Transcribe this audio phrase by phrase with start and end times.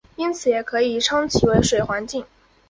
[0.15, 2.25] 因此也可以称其为水环境。